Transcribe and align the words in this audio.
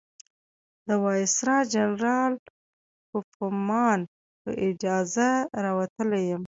د 0.87 0.89
وایسرا 1.03 1.57
جنرال 1.73 2.33
کوفمان 3.09 3.99
په 4.43 4.49
اجازه 4.67 5.29
راوتلی 5.65 6.21
یم. 6.29 6.39